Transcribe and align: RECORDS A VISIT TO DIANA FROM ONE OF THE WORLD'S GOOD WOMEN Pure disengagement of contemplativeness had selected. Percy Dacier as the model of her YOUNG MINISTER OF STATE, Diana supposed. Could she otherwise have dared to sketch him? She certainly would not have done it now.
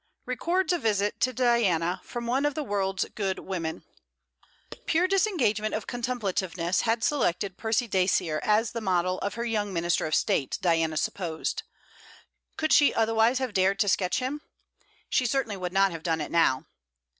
RECORDS 0.25 0.73
A 0.73 0.79
VISIT 0.79 1.19
TO 1.19 1.31
DIANA 1.31 2.01
FROM 2.03 2.25
ONE 2.25 2.43
OF 2.47 2.55
THE 2.55 2.63
WORLD'S 2.63 3.05
GOOD 3.13 3.37
WOMEN 3.37 3.83
Pure 4.87 5.07
disengagement 5.09 5.75
of 5.75 5.85
contemplativeness 5.85 6.81
had 6.81 7.03
selected. 7.03 7.55
Percy 7.55 7.87
Dacier 7.87 8.39
as 8.41 8.71
the 8.71 8.81
model 8.81 9.19
of 9.19 9.35
her 9.35 9.45
YOUNG 9.45 9.71
MINISTER 9.71 10.07
OF 10.07 10.15
STATE, 10.15 10.57
Diana 10.59 10.97
supposed. 10.97 11.61
Could 12.57 12.73
she 12.73 12.95
otherwise 12.95 13.37
have 13.37 13.53
dared 13.53 13.77
to 13.77 13.87
sketch 13.87 14.17
him? 14.17 14.41
She 15.07 15.27
certainly 15.27 15.55
would 15.55 15.71
not 15.71 15.91
have 15.91 16.01
done 16.01 16.19
it 16.19 16.31
now. 16.31 16.65